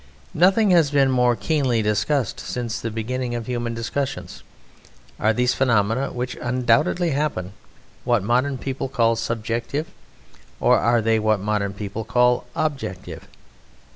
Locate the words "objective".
12.55-13.27